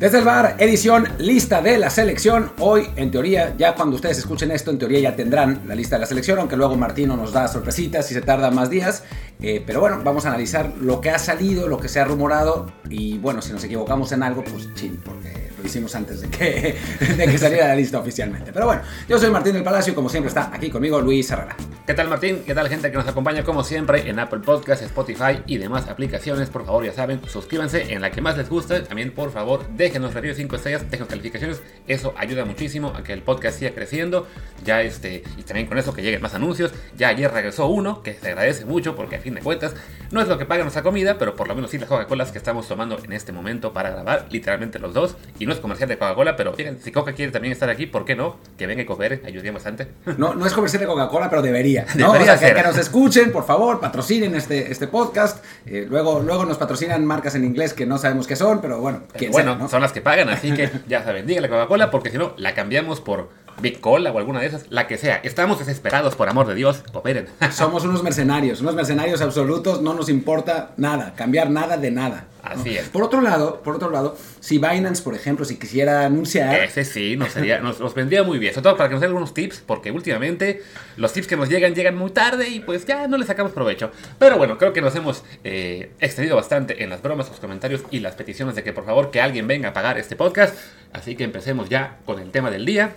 [0.00, 2.52] Desde el bar, edición lista de la selección.
[2.58, 6.00] Hoy, en teoría, ya cuando ustedes escuchen esto, en teoría ya tendrán la lista de
[6.00, 9.04] la selección, aunque luego Martino nos da sorpresitas y se tarda más días.
[9.42, 12.72] Eh, pero bueno, vamos a analizar lo que ha salido, lo que se ha rumorado.
[12.88, 16.78] Y bueno, si nos equivocamos en algo, pues chin, porque lo hicimos antes de que,
[17.18, 18.54] de que saliera la lista oficialmente.
[18.54, 21.54] Pero bueno, yo soy Martín del Palacio y como siempre está aquí conmigo Luis Herrera.
[21.86, 22.44] ¿Qué tal Martín?
[22.46, 26.48] ¿Qué tal gente que nos acompaña como siempre en Apple Podcasts, Spotify y demás aplicaciones?
[26.48, 28.80] Por favor, ya saben, suscríbanse en la que más les guste.
[28.80, 31.62] También, por favor, déjenos reviews 5 estrellas, déjenos calificaciones.
[31.88, 34.28] Eso ayuda muchísimo a que el podcast siga creciendo.
[34.64, 36.72] Ya este, y también con eso que lleguen más anuncios.
[36.96, 39.74] Ya ayer regresó uno, que se agradece mucho porque a fin de cuentas
[40.12, 42.38] no es lo que paga nuestra comida, pero por lo menos sí las Coca-Colas que
[42.38, 45.16] estamos tomando en este momento para grabar, literalmente los dos.
[45.40, 48.04] Y no es comercial de Coca-Cola, pero fíjense, si Coca quiere también estar aquí, ¿por
[48.04, 48.36] qué no?
[48.56, 49.88] Que venga y coopere, ayudaría bastante.
[50.18, 51.69] No, no es comercial de Coca-Cola, pero debería.
[51.96, 52.12] ¿No?
[52.12, 55.44] Debería O sea, que, nos escuchen, por favor, patrocinen este, este podcast.
[55.66, 59.02] Eh, luego, luego nos patrocinan marcas en inglés que no sabemos qué son, pero bueno,
[59.08, 59.68] Pero quién bueno, sabe, ¿no?
[59.68, 63.00] son las que pagan, así que ya saben, dígale Coca-Cola, porque si no, la cambiamos
[63.00, 65.20] por Big Cola o alguna de esas, la que sea.
[65.22, 67.26] Estamos desesperados, por amor de Dios, cooperen.
[67.52, 72.26] Somos unos mercenarios, unos mercenarios absolutos, no nos importa nada, cambiar nada de nada.
[72.42, 72.50] ¿no?
[72.50, 72.88] Así es.
[72.88, 77.16] Por otro lado, por otro lado, si Binance, por ejemplo, si quisiera anunciar, Ese sí,
[77.16, 78.54] nos, sería, nos, nos vendría muy bien.
[78.54, 80.62] Sobre todo para que nos den algunos tips, porque últimamente
[80.96, 83.90] los tips que nos llegan llegan muy tarde y pues ya no les sacamos provecho.
[84.18, 88.00] Pero bueno, creo que nos hemos eh, extendido bastante en las bromas, los comentarios y
[88.00, 90.54] las peticiones de que por favor que alguien venga a pagar este podcast.
[90.92, 92.94] Así que empecemos ya con el tema del día.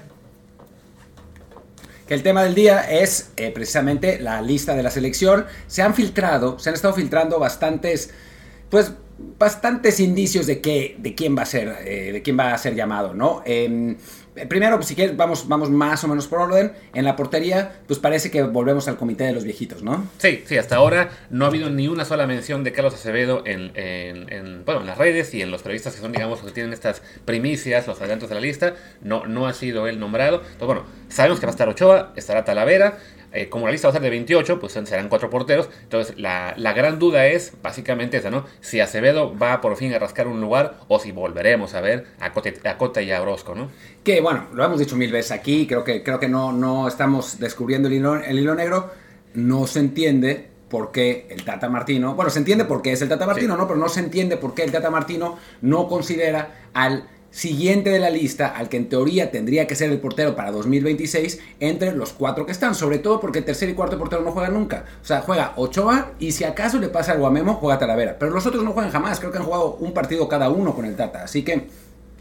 [2.08, 5.46] Que el tema del día es eh, precisamente la lista de la selección.
[5.68, 8.12] Se han filtrado, se han estado filtrando bastantes,
[8.70, 8.92] pues,
[9.40, 12.76] bastantes indicios de que, de quién va a ser, eh, de quién va a ser
[12.76, 13.42] llamado, ¿no?
[13.46, 13.98] Em,
[14.50, 16.74] primero, pues, si quieres, vamos, vamos más o menos por orden.
[16.94, 20.08] En la portería, pues parece que volvemos al comité de los viejitos, ¿no?
[20.18, 23.72] Sí, sí, hasta ahora no ha habido ni una sola mención de Carlos Acevedo en,
[23.76, 26.54] en- en, bueno, en las redes y en los periodistas que son, digamos, los que
[26.56, 28.76] tienen estas primicias, los adelantos de la lista.
[29.02, 30.38] No, no ha sido él nombrado.
[30.38, 32.98] Entonces, bueno, sabemos que va a estar Ochoa, estará Talavera.
[33.36, 35.68] Eh, como la lista va a ser de 28, pues serán cuatro porteros.
[35.82, 38.46] Entonces, la, la gran duda es básicamente esa, ¿no?
[38.62, 42.32] Si Acevedo va por fin a rascar un lugar o si volveremos a ver a
[42.78, 43.72] Cota y a Orozco, ¿no?
[44.04, 47.40] Que bueno, lo hemos dicho mil veces aquí, creo que, creo que no, no estamos
[47.40, 48.92] descubriendo el hilo, el hilo negro.
[49.34, 53.10] No se entiende por qué el Tata Martino, bueno, se entiende por qué es el
[53.10, 53.60] Tata Martino, Sí.
[53.60, 53.68] ¿no?
[53.68, 58.12] Pero no se entiende por qué el Tata Martino no considera al siguiente de la
[58.12, 62.46] lista, al que en teoría tendría que ser el portero para 2026, entre los cuatro
[62.46, 64.86] que están, sobre todo porque el tercer y cuarto portero no juegan nunca.
[65.02, 68.18] O sea, juega Ochoa y si acaso le pasa algo a Memo, juega Talavera.
[68.20, 70.86] Pero los otros no juegan jamás, creo que han jugado un partido cada uno con
[70.86, 71.68] el Tata, así que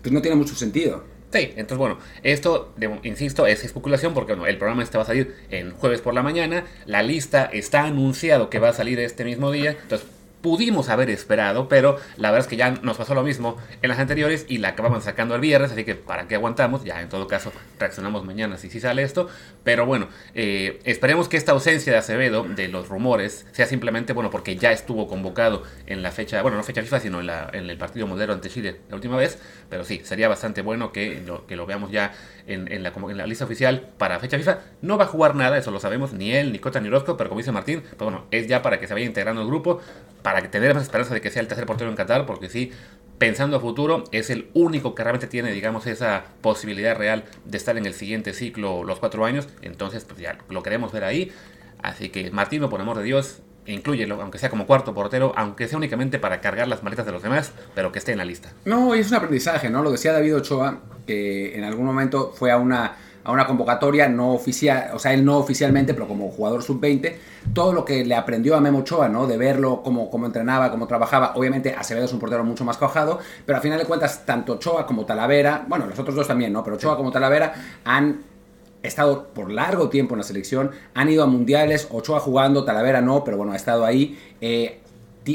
[0.01, 1.05] pues no tiene mucho sentido.
[1.32, 5.06] Sí, entonces bueno, esto, de- insisto, es especulación porque bueno, el programa este va a
[5.06, 9.25] salir en jueves por la mañana, la lista está anunciado que va a salir este
[9.25, 10.06] mismo día, entonces
[10.43, 13.99] pudimos haber esperado, pero la verdad es que ya nos pasó lo mismo en las
[13.99, 17.27] anteriores y la acabamos sacando el viernes, así que para qué aguantamos, ya en todo
[17.29, 19.29] caso reaccionamos mañana si sí sale esto,
[19.65, 24.31] pero bueno, eh, esperemos que esta ausencia de Acevedo, de los rumores, sea simplemente, bueno,
[24.31, 27.71] porque ya estuvo convocado en la fecha, bueno, no fecha FIFA, sino en, la- en
[27.71, 29.39] el partido modelo ante Chile la última vez,
[29.71, 32.13] pero sí, sería bastante bueno que lo, que lo veamos ya
[32.47, 34.59] en, la, en la lista oficial para fecha FIFA.
[34.83, 37.29] No va a jugar nada, eso lo sabemos, ni él, ni Cota, ni Orozco, pero
[37.31, 39.81] como dice Martín, pues bueno, es ya para que se vaya integrando el grupo,
[40.22, 42.72] para tener más esperanza de que sea el tercer portero en Qatar, porque sí,
[43.19, 47.77] pensando a futuro, es el único que realmente tiene, digamos, esa posibilidad real de estar
[47.77, 51.32] en el siguiente ciclo los cuatro años, entonces pues ya lo queremos ver ahí.
[51.82, 55.78] Así que Martino, por amor de Dios, inclúyelo, aunque sea como cuarto portero, aunque sea
[55.78, 58.53] únicamente para cargar las maletas de los demás, pero que esté en la lista.
[58.65, 59.82] No, y es un aprendizaje, ¿no?
[59.82, 64.33] Lo decía David Ochoa, que en algún momento fue a una, a una convocatoria no
[64.33, 67.15] oficial, o sea, él no oficialmente, pero como jugador sub-20,
[67.53, 69.27] todo lo que le aprendió a Memo Ochoa, ¿no?
[69.27, 71.32] De verlo, cómo, cómo entrenaba, cómo trabajaba.
[71.37, 74.87] Obviamente, Acevedo es un portero mucho más cojado, pero al final de cuentas, tanto Ochoa
[74.87, 76.64] como Talavera, bueno, los otros dos también, ¿no?
[76.64, 77.55] Pero Ochoa como Talavera
[77.85, 78.23] han
[78.82, 83.23] estado por largo tiempo en la selección, han ido a mundiales, Ochoa jugando, Talavera no,
[83.25, 84.19] pero bueno, ha estado ahí.
[84.41, 84.79] eh,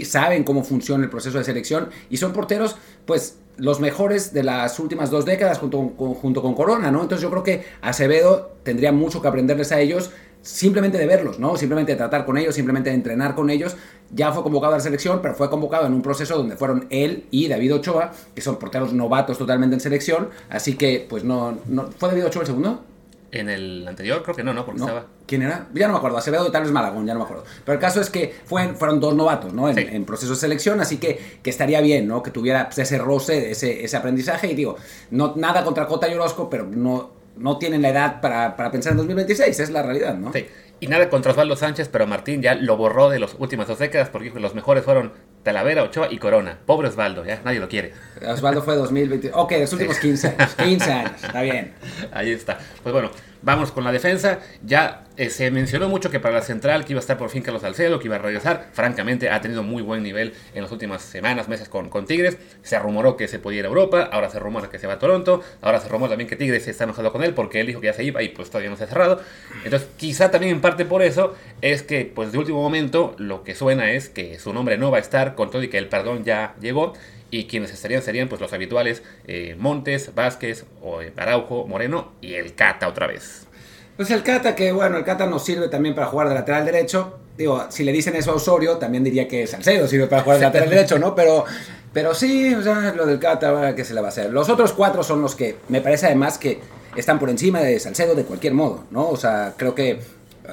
[0.04, 2.76] saben cómo funciona el proceso de selección y son porteros,
[3.06, 7.02] pues, los mejores de las últimas dos décadas junto con, junto con Corona, ¿no?
[7.02, 10.12] Entonces yo creo que Acevedo tendría mucho que aprenderles a ellos
[10.42, 11.58] simplemente de verlos, ¿no?
[11.58, 13.76] Simplemente de tratar con ellos, simplemente de entrenar con ellos.
[14.12, 17.26] Ya fue convocado a la selección, pero fue convocado en un proceso donde fueron él
[17.32, 21.90] y David Ochoa, que son porteros novatos totalmente en selección, así que, pues no, no
[21.98, 22.84] ¿fue David Ochoa el segundo?
[23.32, 24.66] En el anterior creo que no, ¿no?
[24.66, 24.86] Porque No.
[24.88, 25.06] estaba...
[25.26, 25.68] ¿Quién era?
[25.74, 26.18] Ya no me acuerdo.
[26.18, 27.44] Acevedo y tal vez Malagón, ya no me acuerdo.
[27.66, 29.68] Pero el caso es que fue- fueron dos novatos, ¿no?
[29.68, 29.86] En, Sí.
[29.90, 32.24] en proceso de selección, así que, que estaría bien, ¿no?
[32.24, 34.50] Que tuviera pues, ese roce, ese, ese aprendizaje.
[34.52, 34.78] Y digo,
[35.12, 38.94] no, nada contra Cota y Orozco, pero no, no tienen la edad para, para pensar
[38.94, 40.32] en 2026, es la realidad, ¿no?
[40.32, 40.46] Sí.
[40.80, 44.10] Y nada contra Osvaldo Sánchez, pero Martín ya lo borró de las últimas dos décadas
[44.10, 45.12] porque los mejores fueron
[45.48, 46.58] Talavera, Ochoa y Corona.
[46.66, 47.94] Pobre Osvaldo, ya nadie lo quiere.
[48.28, 49.32] Osvaldo fue 2020.
[49.34, 50.56] Ok, los últimos 15 años.
[50.56, 51.72] 15 años, está bien.
[52.12, 52.60] Ahí está.
[52.84, 53.12] Pues bueno,
[53.42, 54.40] vamos con la defensa.
[54.64, 57.42] Ya eh, se mencionó mucho que para la central que iba a estar por fin
[57.42, 58.70] Carlos Salcedo, que iba a regresar.
[58.74, 62.38] Francamente, ha tenido muy buen nivel en las últimas semanas, meses con, Tigres.
[62.62, 65.00] Se rumoró que se podía ir a Europa, ahora se rumora que se va a
[65.00, 65.44] Toronto.
[65.62, 67.94] Ahora se rumora también que Tigres está enojado con él porque él dijo que ya
[67.94, 69.22] se iba y pues todavía no se ha cerrado.
[69.64, 73.56] Entonces, quizá también en parte por eso es que, pues de último momento, lo que
[73.56, 76.24] suena es que su nombre no va a estar con todo y que el perdón
[76.24, 76.94] ya llegó
[77.32, 82.34] y quienes estarían serían pues los habituales eh, Montes, Vázquez, o, eh, Araujo, Moreno y
[82.34, 83.48] el Cata otra vez.
[83.96, 87.20] Pues el Cata, que bueno, el Cata nos sirve también para jugar de lateral derecho.
[87.38, 90.46] Digo, si le dicen eso a Osorio, también diría que Salcedo sirve para jugar de
[90.46, 91.16] lateral derecho, ¿no?
[91.16, 91.46] Pero,
[91.94, 94.32] pero sí, o sea, lo del Cata, que se le va a hacer?
[94.32, 96.60] Los otros cuatro son los que me parece además que
[96.96, 99.10] están por encima de Salcedo de cualquier modo, ¿no?
[99.10, 100.00] O sea, creo que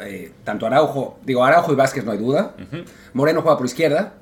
[0.03, 2.55] eh, tanto Araujo, digo, Araujo y Vázquez no hay duda.
[3.13, 4.15] Moreno juega por izquierda.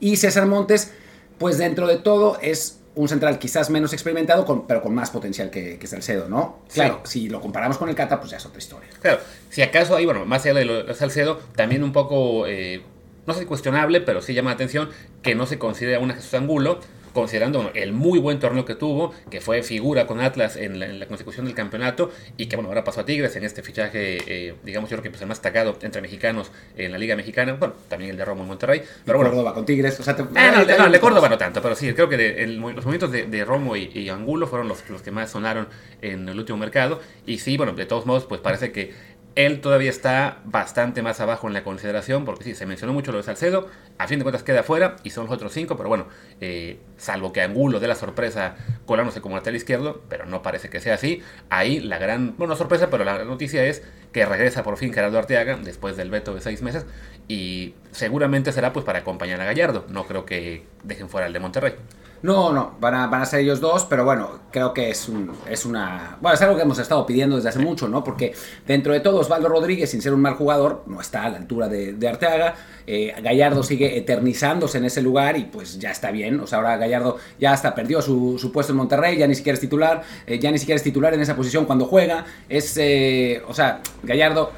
[0.00, 0.92] Y César Montes,
[1.38, 5.50] pues dentro de todo es un central quizás menos experimentado, con, pero con más potencial
[5.50, 6.60] que, que Salcedo, ¿no?
[6.72, 8.88] Claro, si lo comparamos con el Cata, pues ya es otra historia.
[9.00, 9.18] Claro,
[9.50, 12.82] si acaso ahí, bueno, más allá de lo de Salcedo, también un poco, eh,
[13.26, 14.90] no sé cuestionable, pero sí llama la atención
[15.22, 16.78] que no se considera una Jesús Angulo,
[17.14, 20.86] considerando bueno, el muy buen torneo que tuvo, que fue figura con Atlas en la,
[20.86, 24.18] en la consecución del campeonato y que bueno, ahora pasó a Tigres en este fichaje,
[24.26, 27.54] eh, digamos yo creo que pues, el más destacado entre mexicanos en la Liga Mexicana,
[27.54, 29.30] bueno, también el de Romo en Monterrey, pero bueno.
[29.30, 31.92] Córdoba con Tigres, o sea, te, Ah, no, no, de Córdoba no tanto, pero sí,
[31.94, 35.00] creo que de- el- los movimientos de, de Romo y, y Angulo fueron los, los
[35.02, 35.68] que más sonaron
[36.02, 37.00] en el último mercado.
[37.26, 38.92] Y sí, bueno, de todos modos, pues parece que
[39.36, 43.18] él todavía está bastante más abajo en la consideración, porque sí, se mencionó mucho lo
[43.18, 46.06] de Salcedo, a fin de cuentas queda afuera y son los otros cinco, pero bueno,
[46.40, 48.54] eh, salvo que Angulo dé la sorpresa
[48.86, 51.22] colándose como lateral izquierdo, pero no parece que sea así.
[51.50, 53.82] Ahí la gran, bueno, no sorpresa, pero la noticia es
[54.12, 56.86] que regresa por fin Gerardo Arteaga después del veto de seis meses
[57.26, 59.86] y seguramente será pues para acompañar a Gallardo.
[59.88, 61.74] No creo que dejen fuera el de Monterrey.
[62.24, 65.30] No, no, van a, van a ser ellos dos, pero bueno, creo que es, un,
[65.46, 66.16] es una...
[66.22, 68.02] Bueno, es algo que hemos estado pidiendo desde hace mucho, ¿no?
[68.02, 68.32] Porque
[68.66, 71.68] dentro de todo, Osvaldo Rodríguez, sin ser un mal jugador, no está a la altura
[71.68, 72.54] de, de Arteaga.
[72.86, 76.40] Eh, Gallardo sigue eternizándose en ese lugar y pues ya está bien.
[76.40, 79.56] O sea, ahora Gallardo ya hasta perdió su, su puesto en Monterrey, ya ni siquiera
[79.56, 82.24] es titular, eh, ya ni siquiera es titular en esa posición cuando juega.
[82.48, 84.50] Es, eh, o sea, Gallardo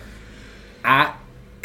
[0.84, 1.16] ha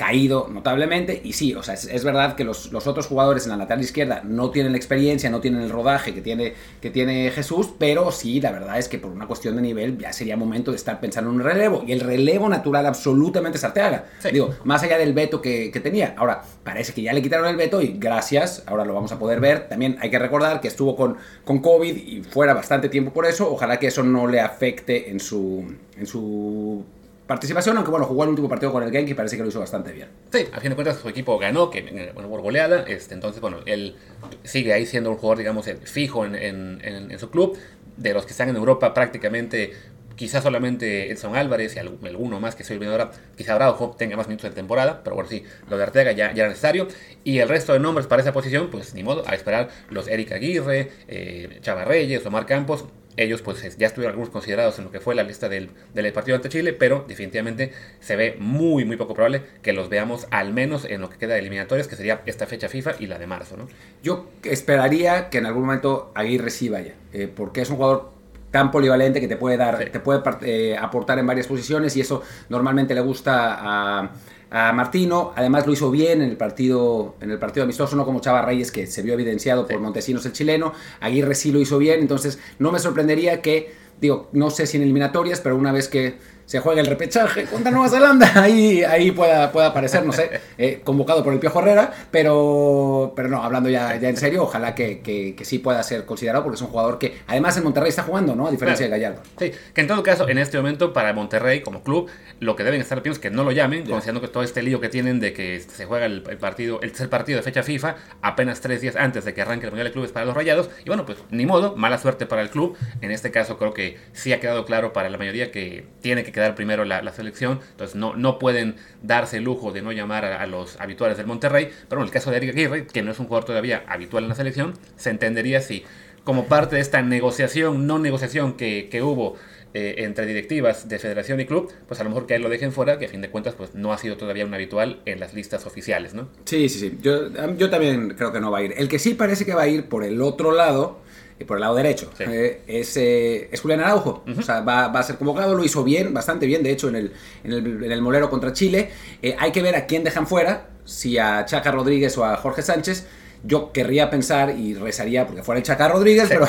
[0.01, 3.51] caído notablemente y sí, o sea, es, es verdad que los, los otros jugadores en
[3.51, 7.29] la lateral izquierda no tienen la experiencia, no tienen el rodaje que tiene, que tiene
[7.29, 10.71] Jesús, pero sí, la verdad es que por una cuestión de nivel ya sería momento
[10.71, 14.05] de estar pensando en un relevo y el relevo natural absolutamente es Arteaga.
[14.17, 14.29] Sí.
[14.31, 16.15] Digo, más allá del veto que, que tenía.
[16.17, 19.39] Ahora, parece que ya le quitaron el veto y gracias, ahora lo vamos a poder
[19.39, 19.69] ver.
[19.69, 23.51] También hay que recordar que estuvo con, con COVID y fuera bastante tiempo por eso.
[23.53, 25.63] Ojalá que eso no le afecte en su,
[25.95, 26.83] en su
[27.31, 29.59] participación, aunque bueno, jugó el último partido con el Genk y parece que lo hizo
[29.61, 30.09] bastante bien.
[30.33, 33.39] Sí, a fin de cuentas su equipo ganó, que eh, bueno, por goleada, este, entonces
[33.41, 33.95] bueno, él
[34.43, 37.57] sigue ahí siendo un jugador, digamos, eh, fijo en, en- en- en su club.
[37.95, 39.71] De los que están en Europa prácticamente,
[40.15, 44.27] quizás solamente Edson Álvarez y alguno más que estoy viendo ahora, quizá Araujo tenga más
[44.27, 46.87] minutos de temporada, pero bueno, sí, lo de Arteaga ya, ya era necesario.
[47.23, 50.31] Y el resto de nombres para esa posición, pues ni modo, a esperar los Eric
[50.33, 52.85] Aguirre, eh, Chava Reyes, Omar Campos,
[53.17, 56.11] ellos pues es- ya estuvieron algunos considerados en lo que fue la lista del, del
[56.13, 60.53] partido ante Chile, pero definitivamente se ve muy muy poco probable que los veamos al
[60.53, 63.27] menos en lo que queda de eliminatorias, que sería esta fecha FIFA y la de
[63.27, 63.67] marzo, ¿no?
[64.03, 68.11] Yo esperaría que en algún momento Aguirre sí vaya, eh, porque es un jugador
[68.51, 69.85] tan polivalente que te puede dar, Sí.
[69.91, 74.11] te puede eh, aportar en varias posiciones y eso normalmente le gusta a,
[74.51, 75.31] a Martino.
[75.35, 78.71] Además lo hizo bien en el partido, en el partido amistoso, no como Chava Reyes
[78.71, 80.73] que se vio evidenciado por Montesinos el chileno.
[80.99, 84.83] Aguirre sí lo hizo bien, entonces no me sorprendería que, digo, no sé si en
[84.83, 86.17] eliminatorias, pero una vez que
[86.51, 90.81] se juegue el repechaje contra Nueva Zelanda, ahí, ahí pueda, pueda aparecer, no sé, eh,
[90.83, 91.93] convocado por el Piojo Herrera,
[92.35, 96.05] pero, pero no, hablando ya, ya en serio, ojalá que, que- que sí pueda ser
[96.05, 98.47] considerado, porque es un jugador que además en Monterrey está jugando, ¿no?
[98.47, 98.99] A diferencia Claro.
[98.99, 99.23] de Gallardo.
[99.39, 102.09] Sí, que en todo caso, en este momento, para Monterrey como club,
[102.41, 104.81] lo que deben estar pidiendo es que no lo llamen, considerando que todo este lío
[104.81, 107.95] que tienen de que se juega el, el partido, el tercer partido de fecha FIFA,
[108.21, 110.69] apenas tres días antes de que arranque el Mundial de Clubes para los Rayados.
[110.83, 112.75] Y bueno, pues ni modo, mala suerte para el club.
[112.99, 116.31] En este caso, creo que sí ha quedado claro para la mayoría que tiene que
[116.31, 117.59] quedar primero la, selección.
[117.71, 121.27] Entonces, no, no pueden darse el lujo de no llamar a, a los habituales del
[121.27, 121.69] Monterrey.
[121.87, 124.29] Pero en el caso de Eric Aguirre, que no es un jugador todavía habitual en
[124.29, 125.83] la selección, se entendería si,
[126.23, 129.37] como parte de esta negociación, no negociación que, que hubo
[129.73, 132.49] eh, entre directivas de federación y club, pues a lo mejor que a él lo
[132.49, 135.19] dejen fuera, que a fin de cuentas pues no ha sido todavía un habitual en
[135.19, 136.27] las listas oficiales, ¿no?
[136.45, 136.97] Sí, sí, sí.
[137.01, 138.73] Yo, yo también creo que no va a ir.
[138.77, 140.99] El que sí parece que va a ir por el otro lado,
[141.39, 142.23] eh, por el lado derecho, Sí.
[142.27, 144.23] eh, es, eh, es Julián Araujo.
[144.37, 146.95] O sea, va, va a ser convocado, lo hizo bien, bastante bien, de hecho, en
[146.97, 147.13] el,
[147.43, 148.89] en el, en el Molero contra Chile.
[149.21, 152.61] Eh, hay que ver a quién dejan fuera, si a Chaca Rodríguez o a Jorge
[152.61, 153.07] Sánchez.
[153.43, 156.47] Yo querría pensar y rezaría porque fuera el Chaca Rodríguez, pero,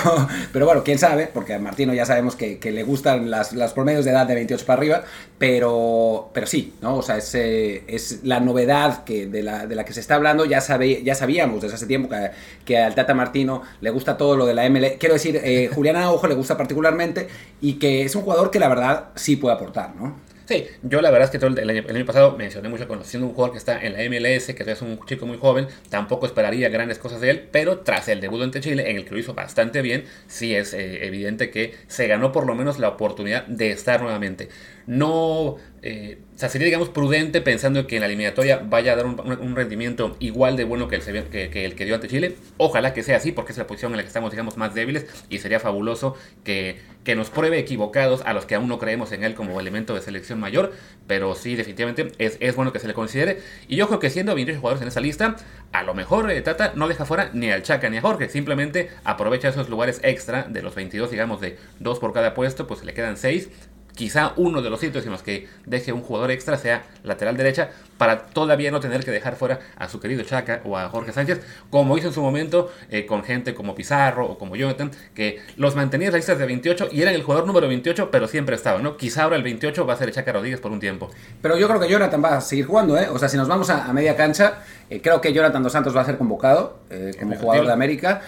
[0.53, 4.05] pero bueno, quién sabe, porque a Martino ya sabemos que, le gustan las, las, promedios
[4.05, 5.05] de edad de 28 para arriba,
[5.39, 6.97] pero, pero sí, ¿no?
[6.97, 10.17] O sea, es, eh, es la novedad que de, la, de la que se está
[10.17, 12.31] hablando, ya, sabe, ya sabíamos desde hace tiempo que,
[12.65, 14.99] que al Tata Martino le gusta todo lo de la ML.
[14.99, 17.29] Quiero decir, eh, Julián Ojo le gusta particularmente
[17.61, 20.32] y que es un jugador que la verdad sí puede aportar, ¿no?
[20.47, 23.53] Sí, yo la verdad es que todo el, año, pasado mencioné mucho conociendo un jugador
[23.53, 27.21] que está en la MLS, que es un chico muy joven, tampoco esperaría grandes cosas
[27.21, 30.05] de él, pero tras el debut ante Chile, en el que lo hizo bastante bien,
[30.27, 34.49] sí es eh, evidente que se ganó por lo menos la oportunidad de estar nuevamente.
[34.87, 40.17] No eh, sería, digamos, prudente pensando que en la eliminatoria vaya a dar un, rendimiento
[40.21, 42.37] igual de bueno que el, que, el, que dio ante Chile.
[42.57, 45.07] Ojalá que sea así, porque es la posición en la que estamos, digamos, más débiles
[45.29, 49.25] y sería fabuloso que, que nos pruebe equivocados a los que aún no creemos en
[49.25, 50.73] él como elemento de selección mayor.
[51.07, 53.41] Pero sí, definitivamente es, es bueno que se le considere.
[53.67, 55.37] Y yo creo que siendo 28 jugadores en esa lista,
[55.73, 58.91] a lo mejor eh, Tata no deja fuera ni al Chaca ni a Jorge, simplemente
[59.05, 62.95] aprovecha esos lugares extra de los 22, digamos, de dos por cada puesto, pues le
[62.95, 63.49] quedan 6
[63.95, 67.71] quizá uno de los sitios en los que deje un jugador extra sea lateral derecha
[67.99, 71.41] para todavía no tener que dejar fuera a su querido Chaca o a Jorge Sánchez,
[71.71, 75.77] como hizo en su momento eh, con gente como Pizarro o como Jonathan, que los
[75.77, 78.97] mantenía en listas de 28 y eran el jugador número 28, pero siempre estaba, ¿no?
[78.97, 81.11] Quizá ahora el 28 va a ser Chaca Rodríguez por un tiempo.
[81.41, 83.09] Pero yo creo que Jonathan va a seguir jugando, ¿eh?
[83.09, 86.01] O sea, si nos vamos a, media cancha, eh, creo que Jonathan Dos Santos va
[86.01, 88.23] a ser convocado eh, como jugador de América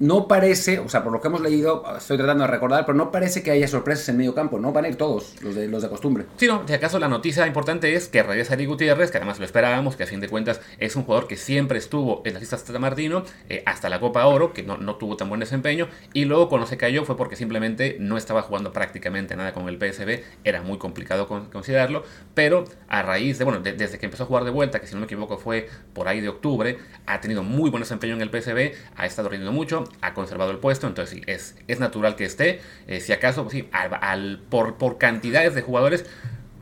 [0.00, 3.12] no parece, o sea, por lo que hemos leído, estoy tratando de recordar, pero no
[3.12, 4.72] parece que haya sorpresas en medio campo, ¿no?
[4.72, 6.24] Van a ir todos, los de, los de costumbre.
[6.38, 9.44] Sí, no, si acaso la noticia importante es que regresa Ari Gutiérrez, que además lo
[9.44, 12.66] esperábamos, que a fin de cuentas es un jugador que siempre estuvo en las listas
[12.66, 16.48] de Martino, eh, hasta la Copa Oro, que no, tuvo tan buen desempeño, y luego
[16.48, 20.62] cuando se cayó fue porque simplemente no estaba jugando prácticamente nada con el PSB, era
[20.62, 24.80] muy complicado considerarlo, pero a raíz de, bueno, desde que empezó a jugar de vuelta,
[24.80, 28.14] que si no me equivoco fue por ahí de octubre, ha tenido muy buen desempeño
[28.14, 31.80] en el PSB, ha estado rindiendo mucho, ha conservado el puesto, entonces sí, es, es
[31.80, 32.60] natural que esté.
[32.86, 36.06] Eh, si acaso, pues sí, al, por, por cantidades de jugadores,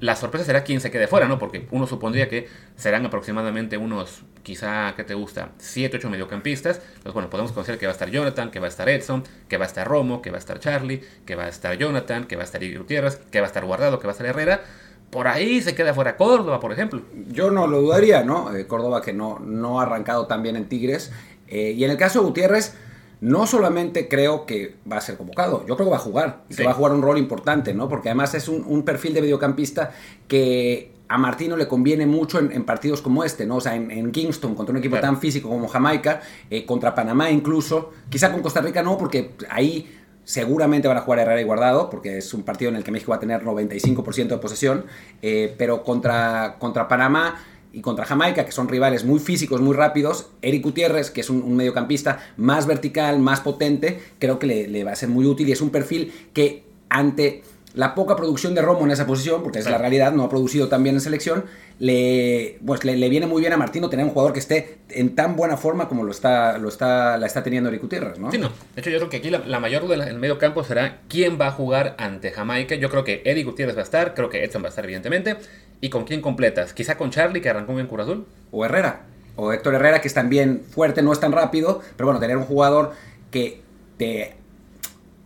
[0.00, 1.38] la sorpresa será quién se quede fuera, ¿no?
[1.38, 5.50] Porque uno supondría que serán aproximadamente unos, quizá, ¿qué te gusta?
[5.58, 6.76] 7, 8 mediocampistas.
[6.76, 9.56] Entonces, bueno, podemos conocer que va a estar Jonathan, que va a estar Edson, que
[9.56, 12.36] va a estar Romo, que va a estar Charlie, que va a estar Jonathan, que
[12.36, 14.62] va a estar Gutiérrez, que va a estar Guardado, que va a estar Herrera.
[15.10, 17.02] Por ahí se queda fuera Córdoba, por ejemplo.
[17.28, 18.54] Yo no lo dudaría, ¿no?
[18.54, 21.10] Eh, Córdoba que no, no ha arrancado tan bien en Tigres.
[21.48, 22.74] Eh, y en el caso de Gutiérrez,
[23.20, 26.54] no solamente creo que va a ser convocado, yo creo que va a jugar y
[26.54, 27.88] que va a jugar un rol importante, ¿no?
[27.88, 29.92] Porque además es un, perfil de mediocampista
[30.28, 33.56] que a Martino le conviene mucho en, partidos como este, ¿no?
[33.56, 36.20] O sea, en, Kingston, contra un equipo tan físico como Jamaica,
[36.50, 39.94] eh, contra Panamá incluso, quizá con Costa Rica no, porque ahí
[40.28, 43.10] seguramente van a jugar Herrera y Guardado, porque es un partido en el que México
[43.10, 44.84] va a tener 95% de posesión,
[45.22, 47.40] eh, pero contra, contra Panamá
[47.78, 51.56] y contra Jamaica, que son rivales muy físicos, muy rápidos, Eric Gutiérrez, que es un,
[51.56, 55.60] mediocampista más vertical, más potente, creo que le, va a ser muy útil y es
[55.60, 57.42] un perfil que ante
[57.74, 60.68] la poca producción de Romo en esa posición, porque es la realidad, no ha producido
[60.68, 61.44] tan bien en selección,
[61.80, 65.36] le, pues le, viene muy bien a Martino tener un jugador que esté en tan
[65.36, 68.30] buena forma como lo está, lo está, la está teniendo Eric Gutiérrez, ¿no?
[68.30, 68.50] Sí, no.
[68.74, 71.40] De hecho, yo creo que aquí la, mayor duda en el medio campo será quién
[71.40, 72.74] va a jugar ante Jamaica.
[72.74, 75.36] Yo creo que Eric Gutiérrez va a estar, creo que Edson va a estar, evidentemente.
[75.80, 76.72] ¿Y con quién completas?
[76.72, 78.26] Quizá con Charlie, que arrancó bien Cruz Azul.
[78.50, 79.02] O Herrera.
[79.36, 82.44] O Héctor Herrera, que es también fuerte, no es tan rápido, pero bueno, tener un
[82.44, 82.92] jugador
[83.30, 83.60] que
[83.96, 84.34] te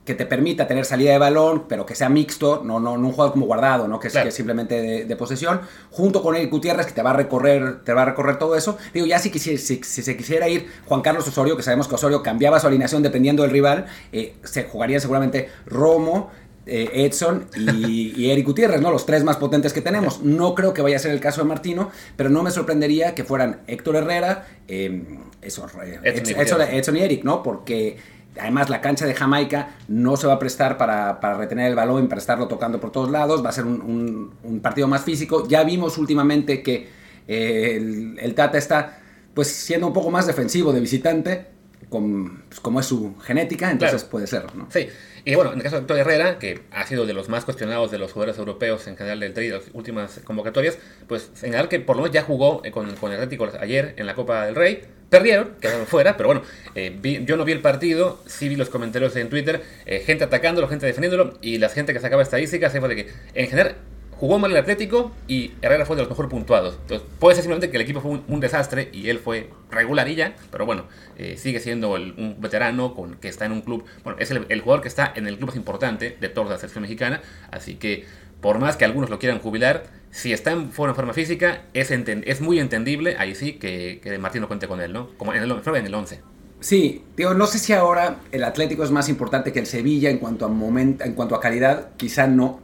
[0.05, 3.13] que te permita tener salida de balón, pero que sea mixto, no, no, no un
[3.13, 4.01] jugador como guardado, ¿no?
[4.01, 7.93] que, es, simplemente de, posesión, junto con Eric Gutiérrez, que te va a recorrer, te
[7.93, 8.77] va a recorrer todo eso.
[8.93, 12.23] Digo, ya si, si, si, se quisiera ir Juan Carlos Osorio, que sabemos que Osorio
[12.23, 16.31] cambiaba su alineación dependiendo del rival, eh, se jugarían seguramente Romo,
[16.67, 18.91] eh, Edson y, Eric Gutiérrez, ¿no?
[18.91, 20.23] Los tres más potentes que tenemos.
[20.23, 23.25] No creo que vaya a ser el caso de Martino, pero no me sorprendería que
[23.25, 25.05] fueran Héctor Herrera, eh,
[25.41, 25.67] eso,
[26.05, 27.43] Edson, y Eric, ¿no?
[27.43, 27.99] Porque
[28.41, 32.21] Además, la cancha de Jamaica no se va a prestar para, retener el balón, para
[32.21, 33.45] estarlo tocando por todos lados.
[33.45, 35.47] Va a ser un, partido más físico.
[35.47, 36.89] Ya vimos últimamente que
[37.29, 38.99] eh, el, Tata está
[39.35, 41.47] pues siendo un poco más defensivo de visitante,
[41.89, 44.55] pues, como es su genética, entonces puede ser.
[44.55, 44.67] ¿no?
[44.71, 44.89] Sí.
[45.25, 47.93] Y bueno, en el caso de Héctor Herrera, que ha sido de los más cuestionados
[47.93, 51.79] de los jugadores europeos en general del Tri de las últimas convocatorias, pues señalar que
[51.79, 54.83] por lo menos ya jugó eh, con, el Atlético ayer en la Copa del Rey.
[55.11, 56.43] Perdieron, quedaron fuera, pero bueno,
[56.75, 60.67] eh, yo no vi el partido, sí vi los comentarios en Twitter, eh, gente atacándolo,
[60.69, 63.77] gente defendiéndolo, y la gente que sacaba estadísticas se fue de que en general
[64.23, 66.79] jugó mal el Atlético y Herrera fue de los mejor puntuados.
[66.83, 70.15] Entonces, puede ser simplemente que el equipo fue un, desastre y él fue regular y
[70.15, 70.85] ya, pero bueno,
[71.19, 73.85] eh, sigue siendo un veterano que está en un club.
[74.05, 76.83] Bueno, es el, jugador que está en el club más importante de toda la selección
[76.83, 78.05] mexicana, así que
[78.41, 82.61] por más que algunos lo quieran jubilar, si está en forma, forma física, es, muy
[82.61, 85.09] entendible, ahí sí, que, Martín no cuente con él, ¿no?
[85.19, 86.21] Como en el, en el 11.
[86.61, 90.19] Sí, digo, no sé si ahora el Atlético es más importante que el Sevilla en
[90.19, 92.61] cuanto a en cuanto a calidad, quizá no.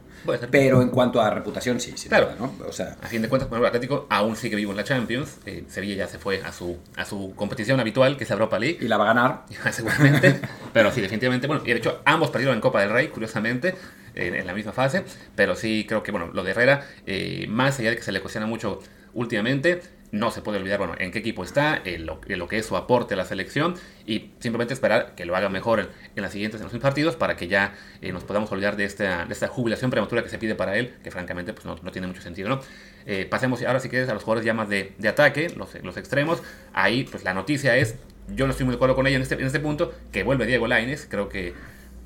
[0.51, 2.09] Pero en cuanto a reputación, sí, sí.
[2.09, 2.53] Claro, ¿no?
[2.67, 5.37] O sea, a fin de cuentas, el Atlético aún sigue vivo en la Champions.
[5.45, 8.77] Eh, Sevilla ya se fue a su, a su competición habitual, que es Europa League.
[8.81, 9.45] Y la va a ganar.
[9.71, 10.39] Seguramente.
[10.73, 11.47] pero sí, definitivamente.
[11.47, 13.75] Bueno, y de hecho, ambos perdieron en Copa del Rey, curiosamente,
[14.15, 15.03] en, la misma fase.
[15.35, 18.21] Pero sí, creo que, bueno, lo de Herrera, eh, más allá de que se le
[18.21, 18.79] cuestiona mucho
[19.13, 22.75] últimamente, no se puede olvidar, bueno, en qué equipo está, en lo, que es su
[22.75, 23.75] aporte a la selección
[24.05, 27.47] y simplemente esperar que lo haga mejor en, las siguientes, en los partidos para que
[27.47, 31.11] ya eh, nos podamos olvidar de esta, jubilación prematura que se pide para él, que
[31.11, 32.59] francamente pues no, tiene mucho sentido, ¿no?
[33.05, 36.41] Eh, pasemos ahora si quieres a los jugadores ya más de, ataque, los, extremos.
[36.73, 37.95] Ahí pues la noticia es,
[38.35, 40.45] yo no estoy muy de acuerdo con ella en este, en este punto, que vuelve
[40.45, 41.53] Diego Laines, creo que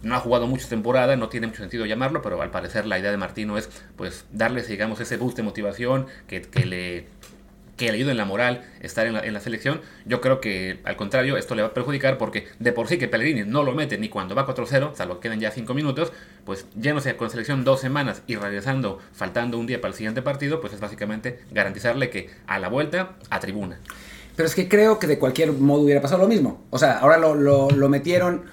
[0.02, 3.12] no ha jugado mucha temporada, no tiene mucho sentido llamarlo, pero al parecer la idea
[3.12, 7.08] de Martino es pues darles, digamos, ese boost de motivación que le
[7.78, 9.82] que le ayude en la moral estar en la, en la, selección.
[10.06, 13.08] Yo creo que al contrario, esto le va a perjudicar porque de por sí que
[13.08, 16.12] Pellegrini no lo mete ni cuando va 4-0, salvo que quedan ya 5 minutos,
[16.46, 20.62] pues yéndose con selección dos semanas y regresando faltando un día para el siguiente partido,
[20.62, 23.80] pues es básicamente garantizarle que a la vuelta a tribuna.
[24.36, 26.62] Pero es que creo que de cualquier modo hubiera pasado lo mismo.
[26.72, 28.44] O sea, ahora lo, lo, metieron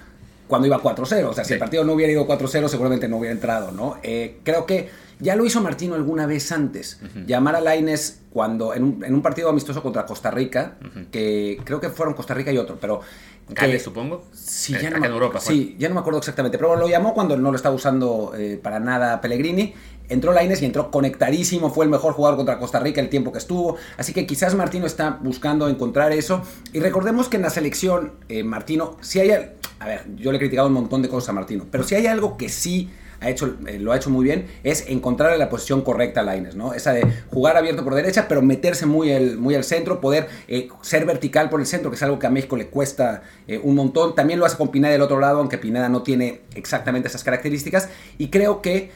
[0.47, 1.25] cuando iba 4-0.
[1.25, 3.97] O sea, si el partido no hubiera ido 4-0, seguramente no hubiera entrado, ¿no?
[4.03, 4.89] Eh, creo que
[5.21, 6.99] ya lo hizo Martino alguna vez antes.
[7.25, 10.77] Llamar a Laines cuando en un, en un, partido amistoso contra Costa Rica,
[11.11, 13.01] que creo que fueron Costa Rica y otro, pero...
[13.49, 14.23] Gales, supongo.
[14.31, 17.35] Sí, ya no, en Europa, sí ya no me acuerdo exactamente, pero lo llamó cuando
[17.35, 19.73] no lo estaba usando eh, para nada Pellegrini.
[20.07, 23.37] Entró Laines y entró conectadísimo, fue el mejor jugador contra Costa Rica el tiempo que
[23.37, 23.77] estuvo.
[23.97, 26.41] Así que quizás Martino está buscando encontrar eso.
[26.73, 29.31] Y recordemos que en la selección, eh, Martino, si hay...
[29.79, 32.07] A ver, yo le he criticado un montón de cosas a Martino, pero si hay
[32.07, 32.89] algo que sí
[33.21, 36.55] ha hecho, eh, lo ha hecho muy bien, es encontrar la posición correcta a Laines,
[36.55, 36.73] ¿no?
[36.73, 40.69] Esa de jugar abierto por derecha, pero meterse muy al, muy al centro, poder eh,
[40.81, 43.75] ser vertical por el centro, que es algo que a México le cuesta eh, un
[43.75, 44.15] montón.
[44.15, 47.89] También lo hace con Pineda del otro lado, aunque Pineda no tiene exactamente esas características.
[48.17, 48.91] Y creo que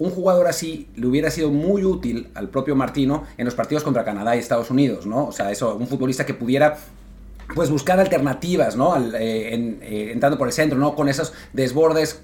[0.00, 4.04] un jugador así le hubiera sido muy útil al propio Martino en los partidos contra
[4.04, 5.26] Canadá y Estados Unidos, ¿no?
[5.26, 6.78] O sea, eso, un futbolista que pudiera
[7.54, 8.96] pues buscar alternativas, ¿no?
[8.96, 10.96] entrando por el centro, ¿no?
[10.96, 12.20] Con esos desbordes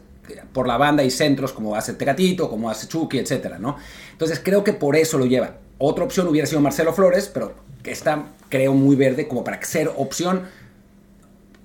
[0.53, 3.77] por la banda y centros como hace Tecatito, como hace Chucky, etcétera, ¿no?
[4.13, 5.57] Entonces creo que por eso lo lleva.
[5.79, 10.43] Otra opción hubiera sido Marcelo Flores, pero está, creo, muy verde como para ser opción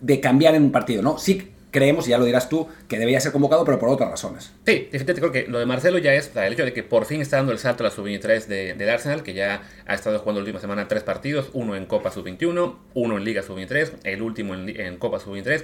[0.02, 1.18] de cambiar en un partido, ¿no?
[1.18, 4.52] Sí creemos, y ya lo dirás tú, que debía ser convocado, pero por otras razones.
[4.66, 7.22] Sí, definitivamente creo que lo de Marcelo ya es el hecho de que por fin
[7.22, 10.42] está dando el salto a la sub-23 de, del Arsenal, que ya ha estado jugando
[10.42, 14.56] la última semana tres partidos, uno en Copa sub-21, uno en Liga sub-23, el último
[14.56, 15.64] en, Copa sub-23,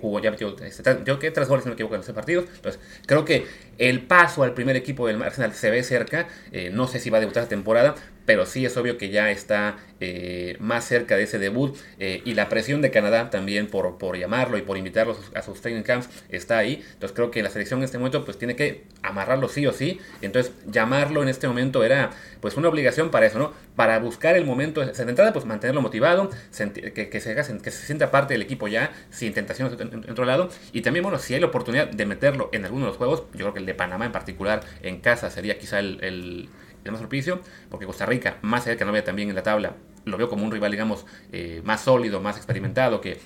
[0.00, 2.46] jugó ya metió, este, yo que tres goles, no me equivoco, en ese partidos.
[2.54, 3.46] Entonces, creo que
[3.78, 7.18] el paso al primer equipo del Arsenal se ve cerca, eh, no sé si va
[7.18, 7.94] a debutar esta temporada,
[8.26, 12.34] pero sí es obvio que ya está eh, más cerca de ese debut eh, y
[12.34, 16.08] la presión de Canadá también por, por llamarlo y por invitarlo a sus, training camps
[16.28, 16.84] está ahí.
[16.94, 20.00] Entonces creo que la selección en este momento pues tiene que amarrarlo sí o sí.
[20.20, 22.10] Entonces llamarlo en este momento era
[22.40, 23.52] pues una obligación para eso, ¿no?
[23.76, 26.30] Para buscar el momento, de entrada pues mantenerlo motivado,
[26.94, 30.50] que, que, se, que se sienta parte del equipo ya, sin tentaciones en, otro lado.
[30.72, 33.38] Y también, bueno, si hay la oportunidad de meterlo en alguno de los juegos, yo
[33.38, 36.48] creo que el de Panamá en particular en casa sería quizá el
[36.92, 40.16] más propicio, porque Costa Rica, más allá que no vea también en la tabla, lo
[40.16, 43.18] veo como un rival, digamos, eh, más sólido, más experimentado, que,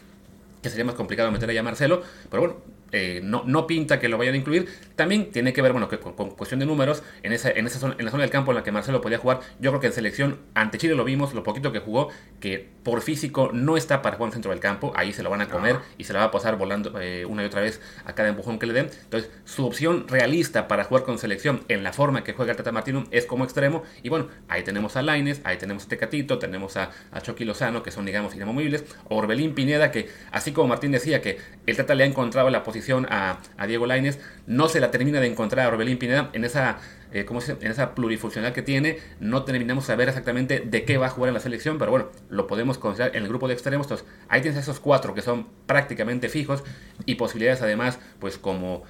[0.63, 2.57] que sería más complicado meter ahí a Marcelo, pero bueno,
[2.93, 4.69] eh, no, no, pinta que lo vayan a incluir.
[4.97, 7.97] También tiene que ver, bueno, que con, cuestión de números, en esa, en esa zona,
[7.99, 9.93] en la zona del campo en la que Marcelo podía jugar, yo creo que en
[9.93, 12.09] selección ante Chile lo vimos, lo poquito que jugó,
[12.41, 15.31] que por físico no está para jugar en el centro del campo, ahí se lo
[15.31, 17.81] van a comer y se la va a pasar volando eh, una y otra vez
[18.05, 18.91] a cada empujón que le den.
[19.05, 22.73] Entonces, su opción realista para jugar con selección en la forma que juega el Tata
[22.73, 23.83] Martino es como extremo.
[24.03, 27.83] Y bueno, ahí tenemos a Laines, ahí tenemos a Tecatito, tenemos a, a Chucky Lozano,
[27.83, 32.05] que son, digamos, inamovibles, Orbelín Pineda, que así como Martín decía que el Tata le
[32.05, 35.69] ha encontrado la posición a a Diego Laines, no se la termina de encontrar a
[35.69, 36.79] Orbelín Pineda en esa,
[37.13, 41.11] eh, en esa plurifuncional que tiene, no terminamos de saber exactamente de qué va a
[41.11, 44.07] jugar en la selección, pero bueno, lo podemos considerar en el grupo de extremos, entonces
[44.29, 46.65] ahí tienes esos cuatro que son prácticamente fijos
[47.05, 48.85] y posibilidades además, pues como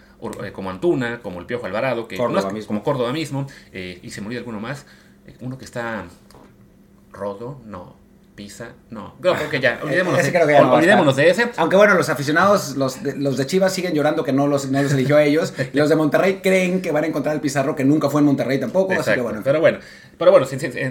[0.44, 2.16] eh, como Antuna, como el Piojo Alvarado, que
[2.66, 4.87] como Córdoba mismo, eh, y se murió alguno más,
[5.40, 6.05] uno que está
[7.12, 7.96] Rodo, no,
[8.38, 9.16] Pisa, no.
[9.20, 11.51] Creo, que ya, olvidémonos, de, ese.
[11.57, 14.81] Aunque bueno, los aficionados, los de, los de Chivas siguen llorando que no los, no
[14.81, 15.53] los eligió a ellos.
[15.72, 18.27] y los de Monterrey creen que van a encontrar el Pizarro que nunca fue en
[18.27, 18.92] Monterrey tampoco.
[18.92, 19.40] Así que bueno.
[19.42, 19.81] Pero bueno,
[20.16, 20.46] pero bueno,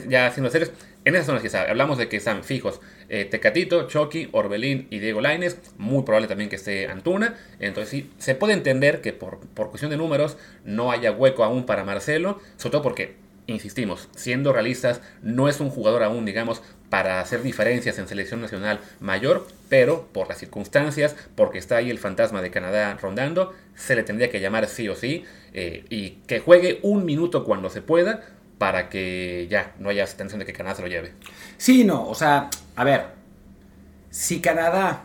[0.10, 0.74] ya siendo serios,
[1.06, 5.22] en esas zonas que hablamos de que están fijos eh, Tecatito, Chucky, Orbelín y Diego
[5.22, 9.70] Laines, muy probable también que esté Antuna, entonces sí, se puede entender que por, por
[9.70, 13.16] cuestión de números no haya hueco aún para Marcelo, sobre todo porque
[13.48, 18.80] insistimos, siendo realistas, no es un jugador aún, digamos, para hacer diferencias en selección nacional
[19.00, 24.04] mayor, pero por las circunstancias, porque está ahí el fantasma de Canadá rondando, se le
[24.04, 28.24] tendría que llamar sí o sí, eh, y que juegue un minuto cuando se pueda,
[28.58, 31.14] para que ya no haya tensión de que Canadá se lo lleve.
[31.58, 33.06] Sí, no, o sea, a ver,
[34.10, 35.04] si Canadá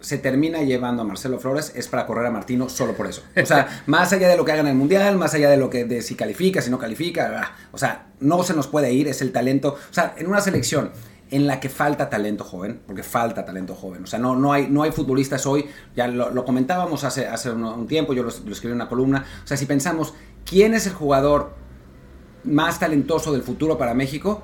[0.00, 3.22] se termina llevando a Marcelo Flores es para correr a Martino solo por eso.
[3.40, 5.70] O sea, más allá de lo que haga en el Mundial, más allá de lo
[5.70, 9.20] que si califica, si no califica, ah, o sea, no se nos puede ir, es
[9.20, 9.76] el talento.
[9.90, 10.90] O sea, en una selección
[11.30, 14.04] en la que falta talento joven, porque falta talento joven.
[14.04, 17.86] O sea, no, no, hay, no hay futbolistas hoy, ya lo, comentábamos hace, hace un,
[17.86, 19.24] tiempo, yo lo, escribí en una columna.
[19.44, 21.54] O sea, si pensamos, ¿quién es el jugador
[22.44, 24.42] más talentoso del futuro para México?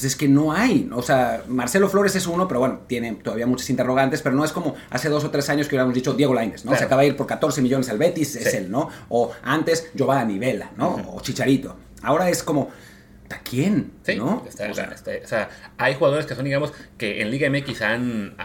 [0.00, 0.88] Pues es que no hay.
[0.94, 4.50] O sea, Marcelo Flores es uno, pero bueno, tiene todavía muchas interrogantes, pero no es
[4.50, 6.74] como hace dos o tres años que hubiéramos dicho Diego Lainez, ¿no?
[6.74, 8.88] Se acaba de ir por 14 millones al Betis, es él, ¿no?
[9.10, 11.02] O antes Giovanni Vela, ¿no?
[11.12, 11.76] O Chicharito.
[12.00, 12.70] Ahora es como,
[13.30, 13.92] ¿a quién?
[14.16, 14.44] ¿no?
[14.44, 18.36] o, sea, hay jugadores que son, digamos, que en Liga MX han,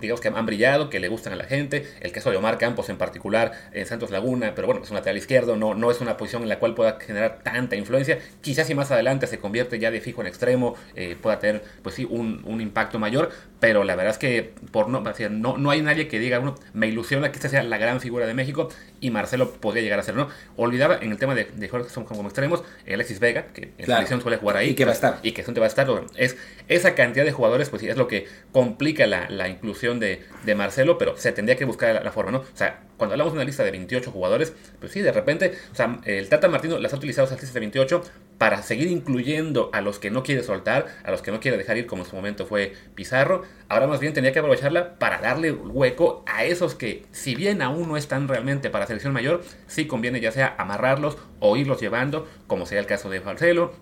[0.00, 1.86] digamos, que han brillado, que le gustan a la gente.
[2.00, 5.18] El caso de Omar Campos en particular en Santos Laguna, pero bueno, es un lateral
[5.18, 8.18] izquierdo, no, no es una posición en la cual pueda generar tanta influencia.
[8.40, 11.94] Quizás si más adelante se convierte ya de fijo en extremo, eh, pueda tener, pues
[11.94, 15.82] sí, un, un, impacto mayor, pero la verdad es que por no, no, no hay
[15.82, 18.68] nadie que diga, uno, me ilusiona que esta sea la gran figura de México
[19.00, 20.28] y Marcelo podría llegar a ser, ¿no?
[20.56, 23.86] Olvidaba en el tema de, de jugadores que son como extremos, Alexis Vega, que en
[23.86, 24.70] selección suele jugar ahí.
[24.70, 25.18] Y que va a estar.
[25.22, 25.88] Y que donde va a estar.
[26.16, 26.36] Es,
[26.68, 30.54] esa cantidad de jugadores, pues sí, es lo que complica la, la inclusión de, de,
[30.54, 32.38] Marcelo, pero se tendría que buscar la, forma, ¿no?
[32.38, 35.74] O sea, cuando hablamos de una lista de 28 jugadores, pues sí, de repente, o
[35.74, 38.02] sea, el Tata Martino las ha utilizado esas listas de 28
[38.38, 41.76] para seguir incluyendo a los que no quiere soltar, a los que no quiere dejar
[41.76, 43.42] ir, como en su momento fue Pizarro.
[43.68, 47.88] Ahora más bien tendría que aprovecharla para darle hueco a esos que, si bien aún
[47.88, 52.66] no están realmente para selección mayor, sí conviene ya sea amarrarlos o irlos llevando, como
[52.66, 53.72] sería el caso de Marcelo,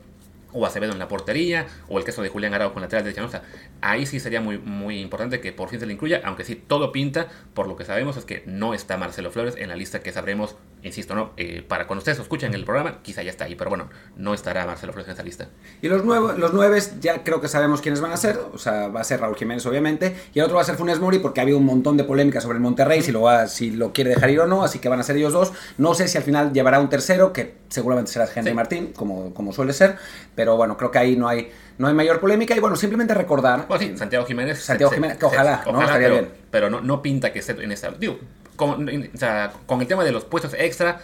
[0.53, 3.25] o Acevedo en la portería, o el caso de Julián Arau con lateral derecha.
[3.25, 3.43] O sea,
[3.81, 6.93] ahí sí sería muy, muy importante que por fin se le incluya, aunque sí todo
[6.93, 10.13] pinta, por lo que sabemos es que no está Marcelo Flores en la lista que
[10.13, 11.31] sabremos, insisto, ¿no?
[11.37, 14.67] Eh, para cuando ustedes escuchen el programa, quizá ya está ahí, pero bueno, no estará
[14.67, 15.49] Marcelo Flores en esa lista.
[15.83, 18.89] Y los, nuevos, los nueve ya creo que sabemos quiénes van a ser, o sea,
[18.89, 21.41] va a ser Raúl Jiménez obviamente, y el otro va a ser Funes Mori porque
[21.41, 24.11] ha habido un montón de polémica sobre el Monterrey, si lo, va, si lo quiere
[24.11, 25.53] dejar ir o no, así que van a ser ellos dos.
[25.79, 29.53] No sé si al final llevará un tercero, que seguramente será Henry Martín, como, como
[29.53, 29.97] suele ser,
[30.35, 32.57] pero bueno, creo que ahí no hay, no hay mayor polémica.
[32.57, 33.67] Y bueno, simplemente recordar.
[33.97, 34.63] Santiago Jiménez.
[34.63, 35.83] Santiago Jiménez, que ojalá, ¿no?
[35.83, 36.33] Estaría pero, bien.
[36.51, 37.91] Pero no, no pinta que esté en esta.
[37.91, 38.19] Digo,
[38.57, 41.01] con, o sea, con el tema de los puestos extra.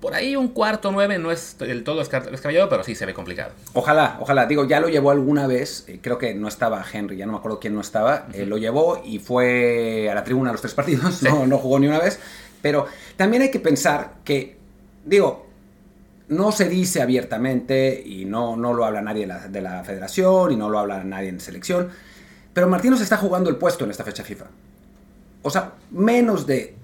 [0.00, 3.52] Por ahí un cuarto nueve no es del todo descabellado, pero sí se ve complicado.
[3.72, 4.46] Ojalá, ojalá.
[4.46, 5.84] Digo, ya lo llevó alguna vez.
[5.88, 8.26] Eh, creo que no estaba Henry, ya no me acuerdo quién no estaba.
[8.34, 11.22] Eh, lo llevó y fue a la tribuna los tres partidos.
[11.22, 12.20] No, no jugó ni una vez.
[12.60, 14.56] Pero también hay que pensar que,
[15.04, 15.46] digo,
[16.28, 20.68] no se dice abiertamente y no, no lo habla nadie de la, federación y no
[20.68, 21.90] lo habla nadie en selección,
[22.52, 24.46] pero Martino se está jugando el puesto en esta fecha FIFA.
[25.42, 26.74] O sea, menos de,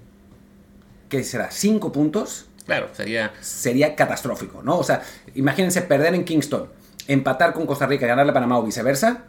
[1.17, 1.51] ¿qué será?
[1.51, 2.47] ¿Cinco puntos?
[2.65, 3.33] Claro, sería...
[3.41, 4.77] Sería catastrófico, ¿no?
[4.77, 5.03] O sea,
[5.35, 6.69] imagínense perder en Kingston,
[7.07, 9.25] empatar con Costa Rica, ganarle a Panamá o viceversa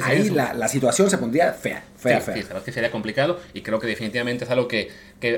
[0.00, 2.34] ahí la, situación se pondría fea, fea, fea.
[2.34, 4.90] Sí, que sería complicado y creo que definitivamente es algo que,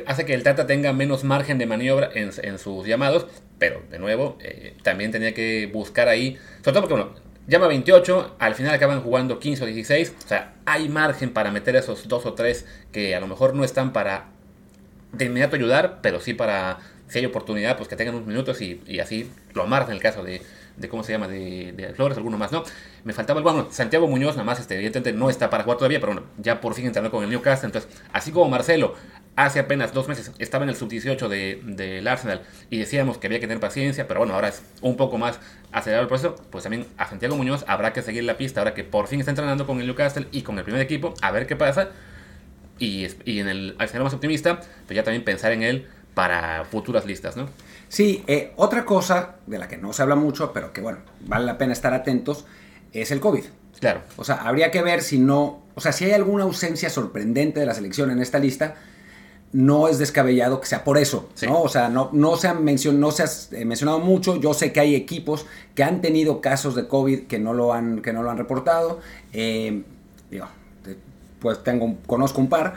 [0.07, 3.27] hace que el Tata tenga menos margen de maniobra en, sus llamados,
[3.59, 7.15] pero de nuevo, eh, también tenía que buscar ahí, sobre todo porque, bueno,
[7.49, 11.77] llama 28, al final acaban jugando 15 o 16, o sea, hay margen para meter
[11.77, 14.29] esos dos o tres que a lo mejor no están para
[15.17, 19.01] de inmediato ayudar, pero sí para, si hay oportunidad, pues que tengan unos minutos y,
[19.01, 20.43] así lo amarran en el caso de,
[20.77, 22.65] de cómo se llama, de, Flores, alguno más, ¿no?
[23.05, 26.01] Me faltaba el bueno, Santiago Muñoz, nada más, este, evidentemente no está para jugar todavía,
[26.01, 27.67] pero bueno, ya por fin entrenó con el Newcastle.
[27.67, 28.95] Entonces, así como Marcelo
[29.37, 33.41] hace apenas dos meses estaba en el sub-18 del de, Arsenal y decíamos que había
[33.41, 35.41] que tener paciencia, pero bueno, ahora es un poco más
[35.73, 38.85] acelerado el proceso, pues también a Santiago Muñoz habrá que seguir la pista ahora que
[38.85, 41.57] por fin está entrenando con el Newcastle y con el primer equipo, a ver qué
[41.57, 41.91] pasa.
[42.79, 47.05] Y, y en el escenario más optimista, pues ya también pensar en él para futuras
[47.05, 47.49] listas, ¿no?
[47.89, 51.45] Sí, eh, otra cosa de la que no se habla mucho, pero que bueno, vale
[51.45, 52.45] la pena estar atentos,
[52.93, 53.45] es el COVID.
[53.79, 54.03] Claro.
[54.17, 57.67] O sea, habría que ver si no, o sea, si hay alguna ausencia sorprendente de
[57.67, 58.77] la selección en esta lista,
[59.53, 61.63] no es descabellado que sea por eso, ¿no?
[61.63, 64.41] O sea, no, no, se, ha no se ha eh, mencionado mucho.
[64.41, 68.03] Yo sé que hay equipos que han tenido casos de COVID que no lo han,
[68.03, 68.99] que no lo han reportado.
[69.33, 69.85] Eh,
[70.29, 70.49] digo,
[71.45, 72.75] pues tengo, conozco un par,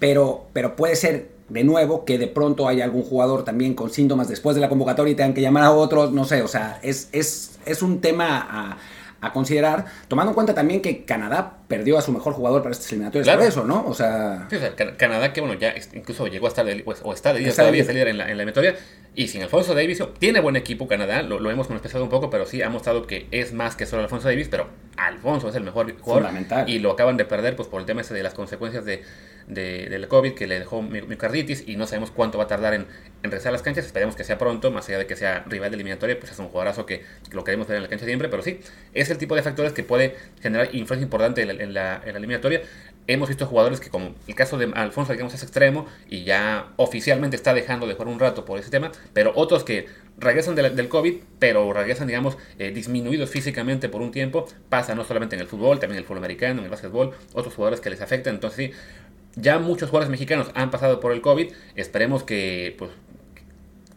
[0.00, 4.26] pero, pero puede ser de nuevo que de pronto haya algún jugador también con síntomas
[4.26, 7.10] después de la convocatoria y tengan que llamar a otros, no sé, o sea, es,
[7.12, 8.78] es, es un tema
[9.20, 12.88] a considerar, tomando en cuenta también que Canadá perdió a su mejor jugador para estas
[12.92, 13.38] eliminatorias Claro.
[13.40, 13.86] por eso, ¿no?
[13.86, 16.76] O sea, Sí, o sea, Can- Canadá que bueno, ya incluso llegó a estar de,
[16.82, 18.08] pues, o está de líder de todavía, líder.
[18.08, 18.76] en la, en la eliminatoria.
[19.16, 22.46] Y sin Alfonso Davis, tiene buen equipo Canadá, lo, lo hemos menospreciado un poco, pero
[22.46, 25.86] sí ha mostrado que es más que solo Alfonso Davis, pero Alfonso es el mejor
[26.00, 26.24] jugador.
[26.24, 26.68] Fundamental.
[26.68, 29.02] Y lo acaban de perder pues por el tema ese de las consecuencias de,
[29.46, 32.74] de- del COVID que le dejó mi- miocarditis y no sabemos cuánto va a tardar
[32.74, 32.82] en,
[33.22, 33.86] en regresar a las canchas.
[33.86, 36.48] Esperemos que sea pronto, más allá de que sea rival de eliminatoria, pues es un
[36.48, 38.58] jugadorazo que, que lo queremos ver en la cancha siempre, pero sí,
[38.94, 42.12] es el tipo de factores que puede generar influencia importante en la, en la- en
[42.12, 42.62] la eliminatoria.
[43.06, 47.36] Hemos visto jugadores que, como el caso de Alfonso, digamos, es extremo y ya oficialmente
[47.36, 49.86] está dejando de jugar un rato por ese tema, pero otros que
[50.16, 54.94] regresan de la- del COVID, pero regresan, digamos, eh, disminuidos físicamente por un tiempo, pasa
[54.94, 57.80] no solamente en el fútbol, también en el fútbol americano, en el básquetbol, otros jugadores
[57.80, 58.34] que les afectan.
[58.36, 58.72] Entonces, sí,
[59.36, 61.52] ya muchos jugadores mexicanos han pasado por el COVID.
[61.74, 62.90] Esperemos que, pues,